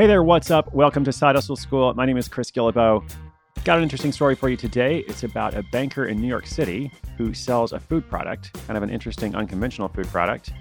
Hey 0.00 0.06
there, 0.06 0.22
what's 0.22 0.50
up? 0.50 0.72
Welcome 0.72 1.04
to 1.04 1.12
Side 1.12 1.34
Hustle 1.34 1.56
School. 1.56 1.92
My 1.92 2.06
name 2.06 2.16
is 2.16 2.26
Chris 2.26 2.50
Guillebeau. 2.50 3.06
Got 3.64 3.76
an 3.76 3.82
interesting 3.82 4.12
story 4.12 4.34
for 4.34 4.48
you 4.48 4.56
today. 4.56 5.04
It's 5.06 5.24
about 5.24 5.52
a 5.52 5.62
banker 5.64 6.06
in 6.06 6.18
New 6.18 6.26
York 6.26 6.46
City 6.46 6.90
who 7.18 7.34
sells 7.34 7.74
a 7.74 7.80
food 7.80 8.08
product, 8.08 8.58
kind 8.66 8.78
of 8.78 8.82
an 8.82 8.88
interesting, 8.88 9.34
unconventional 9.34 9.88
food 9.88 10.06
product. 10.06 10.54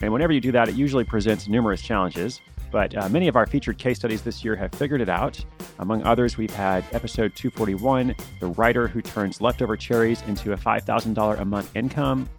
And 0.00 0.10
whenever 0.14 0.32
you 0.32 0.40
do 0.40 0.50
that, 0.52 0.70
it 0.70 0.76
usually 0.76 1.04
presents 1.04 1.46
numerous 1.46 1.82
challenges. 1.82 2.40
But 2.72 2.96
uh, 2.96 3.06
many 3.10 3.28
of 3.28 3.36
our 3.36 3.46
featured 3.46 3.76
case 3.76 3.98
studies 3.98 4.22
this 4.22 4.42
year 4.42 4.56
have 4.56 4.72
figured 4.72 5.02
it 5.02 5.10
out. 5.10 5.44
Among 5.78 6.02
others, 6.02 6.38
we've 6.38 6.54
had 6.54 6.86
episode 6.92 7.36
241, 7.36 8.14
The 8.40 8.46
Writer 8.46 8.88
Who 8.88 9.02
Turns 9.02 9.42
Leftover 9.42 9.76
Cherries 9.76 10.22
into 10.22 10.54
a 10.54 10.56
$5,000 10.56 11.38
a 11.38 11.44
month 11.44 11.76
income. 11.76 12.30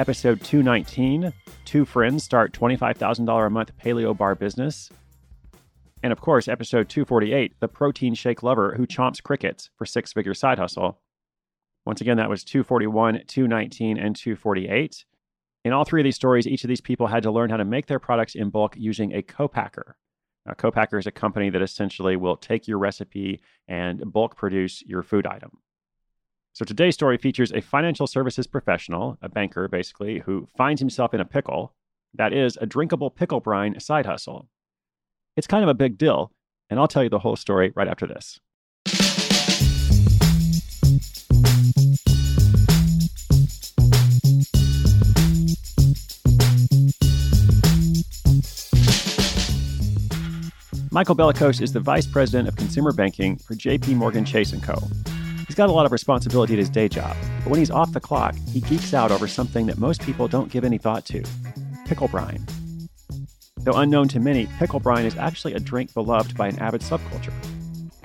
Episode 0.00 0.42
219, 0.42 1.32
Two 1.64 1.84
Friends 1.84 2.24
Start 2.24 2.52
$25,000 2.52 3.46
a 3.46 3.50
month 3.50 3.70
paleo 3.78 4.16
bar 4.16 4.34
business. 4.34 4.90
And 6.02 6.12
of 6.12 6.20
course, 6.20 6.48
episode 6.48 6.88
248, 6.88 7.60
The 7.60 7.68
Protein 7.68 8.14
Shake 8.14 8.42
Lover 8.42 8.74
Who 8.76 8.86
Chomps 8.86 9.22
Crickets 9.22 9.68
for 9.76 9.84
Six 9.84 10.12
Figure 10.12 10.32
Side 10.32 10.58
Hustle. 10.58 10.98
Once 11.84 12.00
again, 12.00 12.16
that 12.16 12.30
was 12.30 12.42
241, 12.42 13.24
219, 13.26 13.98
and 13.98 14.16
248. 14.16 15.04
In 15.62 15.72
all 15.72 15.84
three 15.84 16.00
of 16.00 16.04
these 16.04 16.16
stories, 16.16 16.46
each 16.46 16.64
of 16.64 16.68
these 16.68 16.80
people 16.80 17.08
had 17.08 17.22
to 17.24 17.30
learn 17.30 17.50
how 17.50 17.58
to 17.58 17.66
make 17.66 17.86
their 17.86 17.98
products 17.98 18.34
in 18.34 18.48
bulk 18.48 18.76
using 18.78 19.12
a 19.12 19.20
co-packer. 19.20 19.96
A 20.46 20.54
co-packer 20.54 20.96
is 20.96 21.06
a 21.06 21.12
company 21.12 21.50
that 21.50 21.60
essentially 21.60 22.16
will 22.16 22.36
take 22.36 22.66
your 22.66 22.78
recipe 22.78 23.42
and 23.68 24.10
bulk 24.10 24.36
produce 24.36 24.82
your 24.86 25.02
food 25.02 25.26
item. 25.26 25.58
So 26.54 26.64
today's 26.64 26.94
story 26.94 27.18
features 27.18 27.52
a 27.52 27.60
financial 27.60 28.06
services 28.06 28.46
professional, 28.46 29.18
a 29.20 29.28
banker 29.28 29.68
basically, 29.68 30.20
who 30.20 30.48
finds 30.56 30.80
himself 30.80 31.12
in 31.12 31.20
a 31.20 31.26
pickle. 31.26 31.74
That 32.14 32.32
is 32.32 32.58
a 32.60 32.66
drinkable 32.66 33.10
pickle 33.10 33.40
brine 33.40 33.78
side 33.78 34.06
hustle. 34.06 34.48
It's 35.36 35.46
kind 35.46 35.62
of 35.62 35.68
a 35.68 35.74
big 35.74 35.96
deal, 35.96 36.32
and 36.68 36.80
I'll 36.80 36.88
tell 36.88 37.04
you 37.04 37.08
the 37.08 37.20
whole 37.20 37.36
story 37.36 37.72
right 37.76 37.88
after 37.88 38.06
this. 38.06 38.40
Michael 50.92 51.14
Bellicose 51.14 51.60
is 51.60 51.72
the 51.72 51.78
Vice 51.78 52.06
President 52.06 52.48
of 52.48 52.56
Consumer 52.56 52.92
Banking 52.92 53.36
for 53.36 53.54
JP 53.54 53.94
Morgan 53.94 54.24
Chase 54.24 54.52
& 54.60 54.62
Co. 54.62 54.82
He's 55.46 55.54
got 55.54 55.68
a 55.68 55.72
lot 55.72 55.86
of 55.86 55.92
responsibility 55.92 56.54
at 56.54 56.58
his 56.58 56.68
day 56.68 56.88
job, 56.88 57.16
but 57.44 57.50
when 57.50 57.60
he's 57.60 57.70
off 57.70 57.92
the 57.92 58.00
clock, 58.00 58.34
he 58.52 58.60
geeks 58.60 58.92
out 58.92 59.12
over 59.12 59.28
something 59.28 59.66
that 59.66 59.78
most 59.78 60.02
people 60.02 60.26
don't 60.26 60.50
give 60.50 60.64
any 60.64 60.78
thought 60.78 61.04
to 61.06 61.22
pickle 61.86 62.08
brine. 62.08 62.44
Though 63.62 63.74
unknown 63.74 64.08
to 64.08 64.20
many, 64.20 64.46
pickle 64.58 64.80
brine 64.80 65.04
is 65.04 65.16
actually 65.16 65.52
a 65.52 65.60
drink 65.60 65.92
beloved 65.92 66.34
by 66.34 66.48
an 66.48 66.58
avid 66.60 66.80
subculture. 66.80 67.32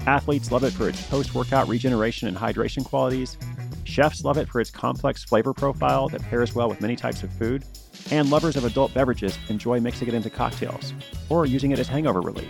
Athletes 0.06 0.52
love 0.52 0.66
it 0.66 0.74
for 0.74 0.90
its 0.90 1.02
post 1.08 1.34
workout 1.34 1.70
regeneration 1.70 2.28
and 2.28 2.36
hydration 2.36 2.84
qualities. 2.84 3.38
Chefs 3.86 4.26
love 4.26 4.38
it 4.38 4.50
for 4.50 4.60
its 4.60 4.70
complex 4.70 5.24
flavor 5.24 5.54
profile 5.54 6.10
that 6.10 6.22
pairs 6.24 6.54
well 6.54 6.68
with 6.68 6.82
many 6.82 6.98
types 6.98 7.24
of 7.24 7.32
food. 7.32 7.64
And 8.12 8.30
lovers 8.30 8.58
of 8.58 8.66
adult 8.66 8.94
beverages 8.94 9.38
enjoy 9.48 9.80
mixing 9.80 10.10
it 10.10 10.14
into 10.14 10.30
cocktails 10.30 10.94
or 11.30 11.46
using 11.46 11.72
it 11.72 11.80
as 11.80 11.88
hangover 11.88 12.20
relief. 12.20 12.50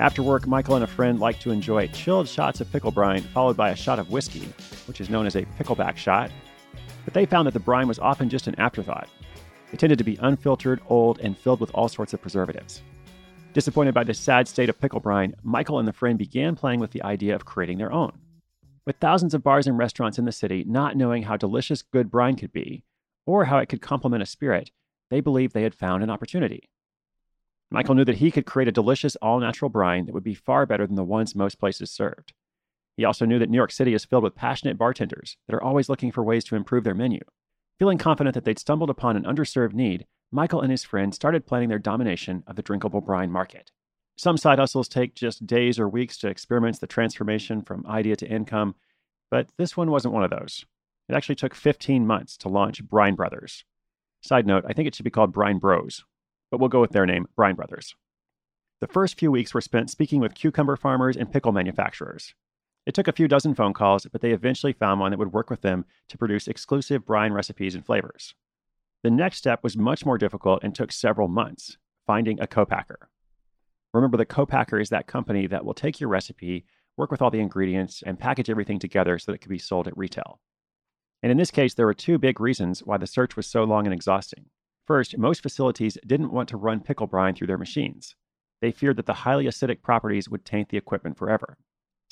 After 0.00 0.24
work, 0.24 0.48
Michael 0.48 0.74
and 0.74 0.84
a 0.84 0.88
friend 0.88 1.20
like 1.20 1.38
to 1.40 1.52
enjoy 1.52 1.86
chilled 1.88 2.26
shots 2.26 2.60
of 2.60 2.70
pickle 2.72 2.90
brine 2.90 3.22
followed 3.22 3.56
by 3.56 3.70
a 3.70 3.76
shot 3.76 4.00
of 4.00 4.10
whiskey, 4.10 4.48
which 4.86 5.00
is 5.00 5.08
known 5.08 5.26
as 5.26 5.36
a 5.36 5.46
pickleback 5.58 5.96
shot. 5.96 6.32
But 7.04 7.14
they 7.14 7.26
found 7.26 7.46
that 7.46 7.54
the 7.54 7.60
brine 7.60 7.86
was 7.86 8.00
often 8.00 8.28
just 8.28 8.48
an 8.48 8.58
afterthought. 8.58 9.08
It 9.72 9.78
tended 9.78 9.98
to 9.98 10.04
be 10.04 10.18
unfiltered, 10.20 10.80
old, 10.88 11.18
and 11.20 11.36
filled 11.36 11.60
with 11.60 11.70
all 11.74 11.88
sorts 11.88 12.12
of 12.12 12.20
preservatives. 12.20 12.82
Disappointed 13.54 13.94
by 13.94 14.04
the 14.04 14.14
sad 14.14 14.46
state 14.46 14.68
of 14.68 14.80
pickle 14.80 15.00
brine, 15.00 15.34
Michael 15.42 15.78
and 15.78 15.88
the 15.88 15.92
friend 15.92 16.18
began 16.18 16.54
playing 16.56 16.80
with 16.80 16.90
the 16.90 17.02
idea 17.02 17.34
of 17.34 17.44
creating 17.44 17.78
their 17.78 17.92
own. 17.92 18.12
With 18.86 18.96
thousands 18.96 19.34
of 19.34 19.42
bars 19.42 19.66
and 19.66 19.78
restaurants 19.78 20.18
in 20.18 20.24
the 20.24 20.32
city 20.32 20.64
not 20.66 20.96
knowing 20.96 21.22
how 21.22 21.36
delicious 21.36 21.82
good 21.82 22.10
brine 22.10 22.36
could 22.36 22.52
be, 22.52 22.84
or 23.26 23.46
how 23.46 23.58
it 23.58 23.66
could 23.68 23.80
complement 23.80 24.22
a 24.22 24.26
spirit, 24.26 24.70
they 25.10 25.20
believed 25.20 25.54
they 25.54 25.62
had 25.62 25.74
found 25.74 26.02
an 26.02 26.10
opportunity. 26.10 26.68
Michael 27.70 27.94
knew 27.94 28.04
that 28.04 28.16
he 28.16 28.30
could 28.30 28.44
create 28.44 28.68
a 28.68 28.72
delicious 28.72 29.16
all 29.16 29.40
natural 29.40 29.70
brine 29.70 30.04
that 30.04 30.12
would 30.12 30.24
be 30.24 30.34
far 30.34 30.66
better 30.66 30.86
than 30.86 30.96
the 30.96 31.04
ones 31.04 31.34
most 31.34 31.58
places 31.58 31.90
served. 31.90 32.34
He 32.96 33.04
also 33.04 33.24
knew 33.24 33.38
that 33.38 33.48
New 33.48 33.56
York 33.56 33.72
City 33.72 33.94
is 33.94 34.04
filled 34.04 34.24
with 34.24 34.34
passionate 34.34 34.76
bartenders 34.76 35.38
that 35.46 35.54
are 35.54 35.62
always 35.62 35.88
looking 35.88 36.12
for 36.12 36.22
ways 36.22 36.44
to 36.44 36.56
improve 36.56 36.84
their 36.84 36.94
menu. 36.94 37.20
Feeling 37.78 37.98
confident 37.98 38.34
that 38.34 38.44
they'd 38.44 38.58
stumbled 38.58 38.90
upon 38.90 39.16
an 39.16 39.24
underserved 39.24 39.72
need, 39.72 40.06
Michael 40.30 40.60
and 40.60 40.70
his 40.70 40.84
friend 40.84 41.14
started 41.14 41.46
planning 41.46 41.68
their 41.68 41.78
domination 41.78 42.42
of 42.46 42.56
the 42.56 42.62
drinkable 42.62 43.00
brine 43.00 43.30
market. 43.30 43.70
Some 44.16 44.36
side 44.36 44.58
hustles 44.58 44.88
take 44.88 45.14
just 45.14 45.46
days 45.46 45.78
or 45.78 45.88
weeks 45.88 46.16
to 46.18 46.28
experience 46.28 46.78
the 46.78 46.86
transformation 46.86 47.62
from 47.62 47.86
idea 47.86 48.16
to 48.16 48.28
income, 48.28 48.74
but 49.30 49.48
this 49.58 49.76
one 49.76 49.90
wasn't 49.90 50.14
one 50.14 50.24
of 50.24 50.30
those. 50.30 50.64
It 51.08 51.14
actually 51.14 51.34
took 51.34 51.54
15 51.54 52.06
months 52.06 52.36
to 52.38 52.48
launch 52.48 52.84
Brine 52.84 53.14
Brothers. 53.14 53.64
Side 54.22 54.46
note, 54.46 54.64
I 54.66 54.72
think 54.72 54.86
it 54.86 54.94
should 54.94 55.04
be 55.04 55.10
called 55.10 55.32
Brine 55.32 55.58
Bros, 55.58 56.04
but 56.50 56.60
we'll 56.60 56.68
go 56.68 56.80
with 56.80 56.92
their 56.92 57.06
name, 57.06 57.26
Brine 57.34 57.56
Brothers. 57.56 57.94
The 58.80 58.86
first 58.86 59.18
few 59.18 59.30
weeks 59.30 59.54
were 59.54 59.60
spent 59.60 59.90
speaking 59.90 60.20
with 60.20 60.34
cucumber 60.34 60.76
farmers 60.76 61.16
and 61.16 61.32
pickle 61.32 61.52
manufacturers. 61.52 62.34
It 62.84 62.94
took 62.94 63.06
a 63.06 63.12
few 63.12 63.28
dozen 63.28 63.54
phone 63.54 63.72
calls, 63.72 64.06
but 64.10 64.20
they 64.20 64.32
eventually 64.32 64.72
found 64.72 65.00
one 65.00 65.12
that 65.12 65.18
would 65.18 65.32
work 65.32 65.50
with 65.50 65.60
them 65.60 65.84
to 66.08 66.18
produce 66.18 66.48
exclusive 66.48 67.06
brine 67.06 67.32
recipes 67.32 67.74
and 67.74 67.86
flavors. 67.86 68.34
The 69.04 69.10
next 69.10 69.38
step 69.38 69.62
was 69.62 69.76
much 69.76 70.04
more 70.04 70.18
difficult 70.18 70.62
and 70.62 70.74
took 70.74 70.92
several 70.92 71.28
months 71.28 71.76
finding 72.06 72.40
a 72.40 72.46
co-packer. 72.46 73.08
Remember, 73.94 74.16
the 74.16 74.24
co-packer 74.24 74.80
is 74.80 74.88
that 74.88 75.06
company 75.06 75.46
that 75.46 75.64
will 75.64 75.74
take 75.74 76.00
your 76.00 76.08
recipe, 76.08 76.64
work 76.96 77.10
with 77.10 77.22
all 77.22 77.30
the 77.30 77.40
ingredients, 77.40 78.02
and 78.04 78.18
package 78.18 78.50
everything 78.50 78.78
together 78.78 79.18
so 79.18 79.30
that 79.30 79.36
it 79.36 79.40
can 79.40 79.50
be 79.50 79.58
sold 79.58 79.86
at 79.86 79.96
retail. 79.96 80.40
And 81.22 81.30
in 81.30 81.38
this 81.38 81.50
case, 81.52 81.74
there 81.74 81.86
were 81.86 81.94
two 81.94 82.18
big 82.18 82.40
reasons 82.40 82.80
why 82.80 82.96
the 82.96 83.06
search 83.06 83.36
was 83.36 83.46
so 83.46 83.62
long 83.62 83.86
and 83.86 83.94
exhausting. 83.94 84.46
First, 84.86 85.16
most 85.16 85.42
facilities 85.42 85.96
didn't 86.04 86.32
want 86.32 86.48
to 86.48 86.56
run 86.56 86.80
pickle 86.80 87.06
brine 87.06 87.34
through 87.34 87.46
their 87.46 87.58
machines. 87.58 88.16
They 88.60 88.72
feared 88.72 88.96
that 88.96 89.06
the 89.06 89.14
highly 89.14 89.44
acidic 89.44 89.82
properties 89.82 90.28
would 90.28 90.44
taint 90.44 90.70
the 90.70 90.76
equipment 90.76 91.16
forever. 91.16 91.58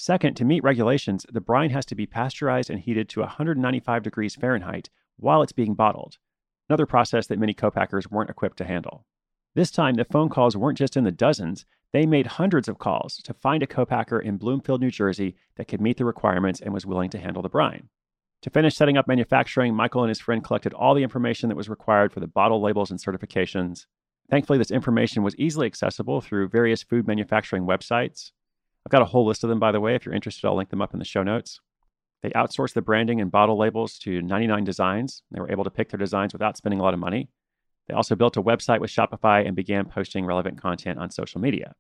Second, 0.03 0.35
to 0.37 0.47
meet 0.47 0.65
regulations, 0.65 1.27
the 1.31 1.43
brine 1.43 1.69
has 1.69 1.85
to 1.85 1.95
be 1.95 2.07
pasteurized 2.07 2.71
and 2.71 2.81
heated 2.81 3.07
to 3.11 3.21
195 3.21 4.03
degrees 4.03 4.35
Fahrenheit 4.35 4.89
while 5.19 5.43
it's 5.43 5.53
being 5.53 5.75
bottled, 5.75 6.17
another 6.71 6.87
process 6.87 7.27
that 7.27 7.39
many 7.39 7.53
co-packers 7.53 8.11
weren't 8.11 8.31
equipped 8.31 8.57
to 8.57 8.65
handle. 8.65 9.05
This 9.55 9.71
time, 9.71 9.97
the 9.97 10.07
phone 10.07 10.31
calls 10.31 10.57
weren't 10.57 10.79
just 10.79 10.97
in 10.97 11.05
the 11.05 11.13
dozens, 11.13 11.67
they 11.93 12.07
made 12.07 12.27
hundreds 12.29 12.67
of 12.67 12.79
calls 12.79 13.17
to 13.25 13.35
find 13.35 13.63
a 13.63 13.67
co-packer 13.67 14.19
in 14.19 14.39
Bloomfield, 14.39 14.81
New 14.81 14.91
Jersey 14.91 15.37
that 15.57 15.69
could 15.69 15.83
meet 15.83 15.99
the 15.99 16.07
requirements 16.07 16.63
and 16.63 16.73
was 16.73 16.87
willing 16.87 17.11
to 17.11 17.19
handle 17.19 17.43
the 17.43 17.51
brine. 17.51 17.91
To 18.41 18.49
finish 18.49 18.77
setting 18.77 18.97
up 18.97 19.07
manufacturing, 19.07 19.75
Michael 19.75 20.03
and 20.03 20.09
his 20.09 20.19
friend 20.19 20.43
collected 20.43 20.73
all 20.73 20.95
the 20.95 21.03
information 21.03 21.51
that 21.51 21.57
was 21.57 21.69
required 21.69 22.11
for 22.11 22.21
the 22.21 22.27
bottle 22.27 22.63
labels 22.63 22.91
and 22.91 22.99
certifications. 22.99 23.85
Thankfully, 24.31 24.57
this 24.57 24.71
information 24.71 25.23
was 25.23 25.37
easily 25.37 25.67
accessible 25.67 26.23
through 26.23 26.49
various 26.49 26.83
food 26.83 27.07
manufacturing 27.07 27.65
websites. 27.65 28.31
I've 28.91 28.99
got 28.99 29.03
a 29.03 29.13
whole 29.13 29.25
list 29.25 29.45
of 29.45 29.51
them, 29.51 29.61
by 29.61 29.71
the 29.71 29.79
way. 29.79 29.95
If 29.95 30.05
you're 30.05 30.17
interested, 30.17 30.49
I'll 30.49 30.57
link 30.57 30.71
them 30.71 30.83
up 30.83 30.93
in 30.93 30.99
the 30.99 31.05
show 31.05 31.23
notes. 31.23 31.61
They 32.25 32.31
outsourced 32.31 32.75
the 32.75 32.83
branding 32.83 33.21
and 33.21 33.31
bottle 33.31 33.57
labels 33.57 33.97
to 34.01 34.21
99 34.21 34.65
Designs. 34.65 35.23
They 35.31 35.39
were 35.39 35.53
able 35.53 35.63
to 35.63 35.71
pick 35.71 35.91
their 35.91 35.99
designs 35.99 36.33
without 36.33 36.57
spending 36.57 36.81
a 36.81 36.83
lot 36.83 36.93
of 36.93 36.99
money. 36.99 37.29
They 37.87 37.95
also 37.95 38.17
built 38.17 38.37
a 38.37 38.43
website 38.43 38.81
with 38.81 38.91
Shopify 38.91 39.47
and 39.47 39.55
began 39.55 39.85
posting 39.85 40.27
relevant 40.27 40.61
content 40.61 40.99
on 40.99 41.13
social 41.13 41.41
media. 41.41 41.77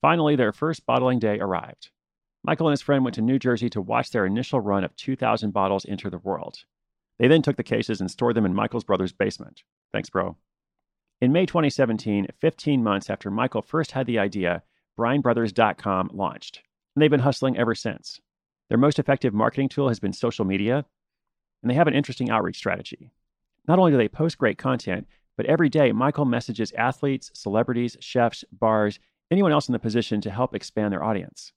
Finally, 0.00 0.36
their 0.36 0.52
first 0.52 0.86
bottling 0.86 1.18
day 1.18 1.40
arrived. 1.40 1.90
Michael 2.44 2.68
and 2.68 2.74
his 2.74 2.80
friend 2.80 3.02
went 3.02 3.16
to 3.16 3.22
New 3.22 3.40
Jersey 3.40 3.68
to 3.70 3.80
watch 3.80 4.12
their 4.12 4.24
initial 4.24 4.60
run 4.60 4.84
of 4.84 4.94
2,000 4.94 5.50
bottles 5.50 5.84
enter 5.88 6.10
the 6.10 6.18
world. 6.18 6.58
They 7.18 7.26
then 7.26 7.42
took 7.42 7.56
the 7.56 7.64
cases 7.64 8.00
and 8.00 8.08
stored 8.08 8.36
them 8.36 8.46
in 8.46 8.54
Michael's 8.54 8.84
brother's 8.84 9.12
basement. 9.12 9.64
Thanks, 9.92 10.10
bro. 10.10 10.36
In 11.20 11.32
May 11.32 11.44
2017, 11.44 12.28
15 12.38 12.84
months 12.84 13.10
after 13.10 13.32
Michael 13.32 13.62
first 13.62 13.90
had 13.90 14.06
the 14.06 14.20
idea, 14.20 14.62
BrineBrothers.com 14.98 16.10
launched, 16.12 16.62
and 16.94 17.02
they've 17.02 17.10
been 17.10 17.20
hustling 17.20 17.56
ever 17.56 17.74
since. 17.74 18.20
Their 18.68 18.78
most 18.78 18.98
effective 18.98 19.34
marketing 19.34 19.68
tool 19.68 19.88
has 19.88 20.00
been 20.00 20.12
social 20.12 20.44
media, 20.44 20.84
and 21.62 21.70
they 21.70 21.74
have 21.74 21.86
an 21.86 21.94
interesting 21.94 22.30
outreach 22.30 22.56
strategy. 22.56 23.12
Not 23.68 23.78
only 23.78 23.92
do 23.92 23.96
they 23.96 24.08
post 24.08 24.38
great 24.38 24.58
content, 24.58 25.06
but 25.36 25.46
every 25.46 25.68
day 25.68 25.92
Michael 25.92 26.24
messages 26.24 26.72
athletes, 26.72 27.30
celebrities, 27.34 27.96
chefs, 28.00 28.44
bars, 28.52 28.98
anyone 29.30 29.52
else 29.52 29.68
in 29.68 29.72
the 29.72 29.78
position 29.78 30.20
to 30.20 30.30
help 30.30 30.54
expand 30.54 30.92
their 30.92 31.04
audience. 31.04 31.52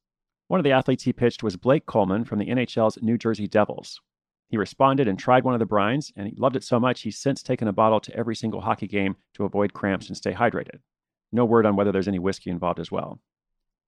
One 0.47 0.59
of 0.59 0.63
the 0.63 0.71
athletes 0.71 1.03
he 1.03 1.13
pitched 1.13 1.43
was 1.43 1.57
Blake 1.57 1.85
Coleman 1.85 2.23
from 2.23 2.39
the 2.39 2.45
NHL's 2.45 3.01
New 3.01 3.17
Jersey 3.17 3.47
Devils. 3.47 3.99
He 4.47 4.57
responded 4.57 5.07
and 5.07 5.17
tried 5.17 5.43
one 5.43 5.55
of 5.55 5.59
the 5.59 5.65
brines, 5.65 6.11
and 6.15 6.27
he 6.27 6.35
loved 6.37 6.55
it 6.55 6.63
so 6.63 6.79
much 6.79 7.01
he's 7.01 7.17
since 7.17 7.41
taken 7.41 7.67
a 7.67 7.73
bottle 7.73 7.99
to 8.01 8.15
every 8.15 8.35
single 8.35 8.61
hockey 8.61 8.87
game 8.87 9.15
to 9.33 9.43
avoid 9.43 9.73
cramps 9.73 10.07
and 10.07 10.15
stay 10.15 10.33
hydrated. 10.33 10.79
No 11.35 11.43
word 11.43 11.65
on 11.65 11.75
whether 11.75 11.91
there's 11.91 12.07
any 12.07 12.17
whiskey 12.17 12.49
involved 12.49 12.79
as 12.79 12.93
well. 12.93 13.19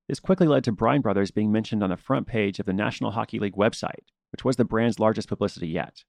This 0.09 0.19
quickly 0.19 0.47
led 0.47 0.65
to 0.65 0.73
Brine 0.73 0.99
Brothers 0.99 1.31
being 1.31 1.49
mentioned 1.49 1.81
on 1.81 1.91
the 1.91 1.95
front 1.95 2.27
page 2.27 2.59
of 2.59 2.65
the 2.65 2.73
National 2.73 3.11
Hockey 3.11 3.39
League 3.39 3.55
website, 3.55 4.03
which 4.33 4.43
was 4.43 4.57
the 4.57 4.65
brand's 4.65 4.99
largest 4.99 5.29
publicity 5.29 5.69
yet. 5.69 6.03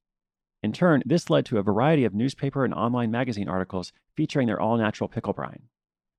In 0.64 0.72
turn, 0.72 1.00
this 1.06 1.30
led 1.30 1.46
to 1.46 1.58
a 1.58 1.62
variety 1.62 2.04
of 2.04 2.12
newspaper 2.12 2.64
and 2.64 2.74
online 2.74 3.12
magazine 3.12 3.48
articles 3.48 3.92
featuring 4.16 4.48
their 4.48 4.60
all 4.60 4.76
natural 4.78 5.08
pickle 5.08 5.32
brine. 5.32 5.68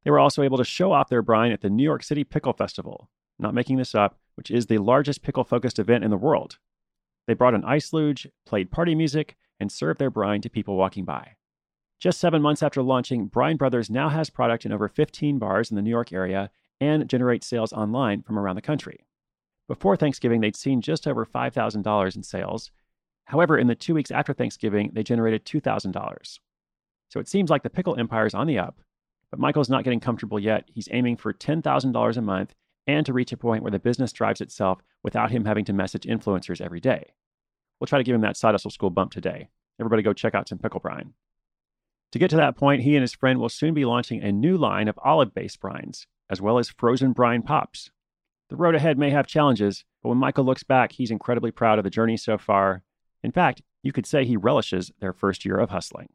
They 0.05 0.11
were 0.11 0.19
also 0.19 0.41
able 0.41 0.57
to 0.57 0.63
show 0.63 0.93
off 0.93 1.09
their 1.09 1.21
brine 1.21 1.51
at 1.51 1.59
the 1.59 1.69
New 1.69 1.83
York 1.83 2.03
City 2.03 2.23
Pickle 2.23 2.53
Festival, 2.53 3.09
not 3.37 3.53
making 3.53 3.75
this 3.75 3.93
up, 3.93 4.17
which 4.35 4.49
is 4.49 4.67
the 4.67 4.77
largest 4.77 5.21
pickle 5.21 5.43
focused 5.43 5.79
event 5.79 6.05
in 6.05 6.11
the 6.11 6.15
world. 6.15 6.59
They 7.27 7.33
brought 7.33 7.55
an 7.55 7.65
ice 7.65 7.91
luge, 7.91 8.29
played 8.45 8.71
party 8.71 8.95
music, 8.95 9.35
and 9.59 9.69
served 9.69 9.99
their 9.99 10.09
brine 10.09 10.39
to 10.43 10.49
people 10.49 10.77
walking 10.77 11.03
by. 11.03 11.33
Just 11.99 12.21
seven 12.21 12.41
months 12.41 12.63
after 12.63 12.81
launching, 12.81 13.25
Brine 13.25 13.57
Brothers 13.57 13.89
now 13.89 14.07
has 14.07 14.29
product 14.29 14.65
in 14.65 14.71
over 14.71 14.87
15 14.87 15.37
bars 15.37 15.69
in 15.69 15.75
the 15.75 15.81
New 15.81 15.89
York 15.89 16.13
area 16.13 16.49
and 16.79 17.09
generates 17.09 17.45
sales 17.45 17.73
online 17.73 18.21
from 18.21 18.39
around 18.39 18.55
the 18.55 18.61
country. 18.61 19.05
Before 19.67 19.97
Thanksgiving, 19.97 20.39
they'd 20.39 20.55
seen 20.55 20.81
just 20.81 21.07
over 21.07 21.25
$5,000 21.25 22.15
in 22.15 22.23
sales. 22.23 22.71
However, 23.25 23.57
in 23.57 23.67
the 23.67 23.75
two 23.75 23.93
weeks 23.93 24.11
after 24.11 24.33
Thanksgiving, 24.33 24.91
they 24.93 25.03
generated 25.03 25.45
$2,000. 25.45 26.39
So 27.09 27.19
it 27.19 27.27
seems 27.27 27.49
like 27.49 27.63
the 27.63 27.69
pickle 27.69 27.99
empire 27.99 28.25
is 28.25 28.33
on 28.33 28.47
the 28.47 28.59
up, 28.59 28.79
but 29.29 29.39
Michael's 29.39 29.69
not 29.69 29.83
getting 29.83 29.99
comfortable 29.99 30.39
yet. 30.39 30.63
He's 30.67 30.87
aiming 30.91 31.17
for 31.17 31.33
$10,000 31.33 32.17
a 32.17 32.21
month 32.21 32.55
and 32.87 33.05
to 33.05 33.13
reach 33.13 33.33
a 33.33 33.37
point 33.37 33.61
where 33.61 33.71
the 33.71 33.77
business 33.77 34.13
drives 34.13 34.41
itself 34.41 34.81
without 35.03 35.31
him 35.31 35.43
having 35.43 35.65
to 35.65 35.73
message 35.73 36.03
influencers 36.03 36.61
every 36.61 36.79
day. 36.79 37.11
We'll 37.79 37.87
try 37.87 37.99
to 37.99 38.03
give 38.03 38.15
him 38.15 38.21
that 38.21 38.37
side 38.37 38.53
hustle 38.53 38.71
school 38.71 38.89
bump 38.89 39.11
today. 39.11 39.49
Everybody 39.79 40.01
go 40.01 40.13
check 40.13 40.33
out 40.33 40.47
some 40.47 40.59
pickle 40.59 40.79
brine. 40.79 41.13
To 42.11 42.19
get 42.19 42.31
to 42.31 42.37
that 42.37 42.55
point, 42.55 42.81
he 42.81 42.95
and 42.95 43.01
his 43.01 43.13
friend 43.13 43.39
will 43.39 43.49
soon 43.49 43.75
be 43.75 43.85
launching 43.85 44.23
a 44.23 44.31
new 44.31 44.57
line 44.57 44.87
of 44.87 44.97
olive 45.03 45.33
based 45.33 45.61
brines, 45.61 46.07
as 46.27 46.41
well 46.41 46.57
as 46.57 46.69
frozen 46.69 47.13
brine 47.13 47.43
pops. 47.43 47.91
The 48.49 48.55
road 48.55 48.73
ahead 48.73 48.97
may 48.97 49.11
have 49.11 49.27
challenges, 49.27 49.85
but 50.01 50.09
when 50.09 50.17
Michael 50.17 50.43
looks 50.43 50.63
back, 50.63 50.93
he's 50.93 51.11
incredibly 51.11 51.51
proud 51.51 51.77
of 51.77 51.83
the 51.83 51.91
journey 51.91 52.17
so 52.17 52.39
far. 52.39 52.81
In 53.21 53.31
fact, 53.31 53.61
you 53.83 53.91
could 53.91 54.07
say 54.07 54.25
he 54.25 54.37
relishes 54.37 54.91
their 54.99 55.13
first 55.13 55.45
year 55.45 55.59
of 55.59 55.69
hustling. 55.69 56.09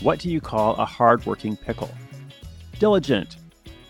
What 0.00 0.18
do 0.18 0.30
you 0.30 0.40
call 0.40 0.74
a 0.76 0.86
hardworking 0.86 1.58
pickle? 1.58 1.90
Diligent. 2.78 3.36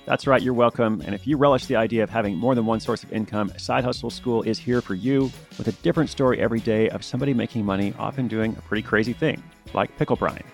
That's 0.07 0.27
right, 0.27 0.43
you're 0.43 0.53
welcome. 0.53 1.01
And 1.07 1.15
if 1.15 1.27
you 1.27 1.39
relish 1.39 1.65
the 1.65 1.77
idea 1.77 2.03
of 2.03 2.11
having 2.11 2.37
more 2.37 2.55
than 2.55 2.67
one 2.67 2.79
source 2.79 3.03
of 3.03 3.13
income, 3.13 3.51
Side 3.57 3.85
Hustle 3.85 4.11
School 4.11 4.43
is 4.43 4.59
here 4.59 4.83
for 4.83 4.95
you 4.95 5.33
with 5.57 5.67
a 5.69 5.73
different 5.83 6.11
story 6.11 6.41
every 6.41 6.61
day 6.61 6.91
of 6.91 7.03
somebody 7.03 7.33
making 7.33 7.65
money, 7.65 7.95
often 7.99 8.29
doing 8.29 8.55
a 8.59 8.61
pretty 8.63 8.83
crazy 8.83 9.15
thing, 9.15 9.43
like 9.73 9.97
pickle 9.97 10.17
brine. 10.17 10.45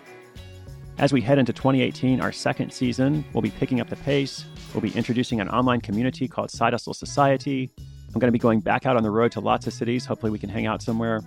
As 0.98 1.12
we 1.12 1.20
head 1.20 1.38
into 1.38 1.52
2018, 1.52 2.20
our 2.20 2.30
second 2.30 2.72
season, 2.72 3.24
we'll 3.32 3.42
be 3.42 3.50
picking 3.50 3.80
up 3.80 3.88
the 3.88 3.96
pace. 3.96 4.44
We'll 4.72 4.82
be 4.82 4.92
introducing 4.92 5.40
an 5.40 5.48
online 5.48 5.80
community 5.80 6.28
called 6.28 6.52
Side 6.52 6.72
Hustle 6.72 6.94
Society. 6.94 7.72
I'm 8.14 8.20
going 8.20 8.28
to 8.28 8.32
be 8.32 8.38
going 8.38 8.60
back 8.60 8.86
out 8.86 8.96
on 8.96 9.02
the 9.02 9.10
road 9.10 9.32
to 9.32 9.40
lots 9.40 9.66
of 9.66 9.72
cities. 9.72 10.04
Hopefully, 10.06 10.30
we 10.30 10.38
can 10.38 10.48
hang 10.48 10.66
out 10.66 10.80
somewhere. 10.80 11.22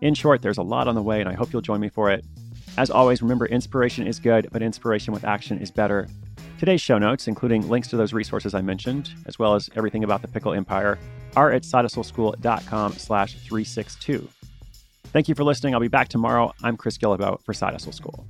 In 0.00 0.14
short, 0.14 0.42
there's 0.42 0.58
a 0.58 0.62
lot 0.62 0.86
on 0.86 0.94
the 0.94 1.02
way, 1.02 1.18
and 1.20 1.28
I 1.28 1.34
hope 1.34 1.52
you'll 1.52 1.62
join 1.62 1.80
me 1.80 1.88
for 1.88 2.08
it. 2.08 2.24
As 2.76 2.88
always, 2.88 3.20
remember 3.20 3.46
inspiration 3.46 4.06
is 4.06 4.20
good, 4.20 4.48
but 4.52 4.62
inspiration 4.62 5.12
with 5.12 5.24
action 5.24 5.58
is 5.58 5.72
better. 5.72 6.06
Today's 6.58 6.80
show 6.80 6.98
notes, 6.98 7.28
including 7.28 7.68
links 7.68 7.86
to 7.88 7.96
those 7.96 8.12
resources 8.12 8.52
I 8.52 8.62
mentioned, 8.62 9.10
as 9.26 9.38
well 9.38 9.54
as 9.54 9.70
everything 9.76 10.02
about 10.02 10.22
the 10.22 10.28
Pickle 10.28 10.52
Empire, 10.52 10.98
are 11.36 11.52
at 11.52 11.62
sidehustleschool.com 11.62 12.92
slash 12.94 13.34
362. 13.34 14.28
Thank 15.04 15.28
you 15.28 15.36
for 15.36 15.44
listening. 15.44 15.74
I'll 15.74 15.80
be 15.80 15.86
back 15.86 16.08
tomorrow. 16.08 16.52
I'm 16.64 16.76
Chris 16.76 16.98
Guillebeau 16.98 17.40
for 17.44 17.54
Side 17.54 17.80
School. 17.80 18.26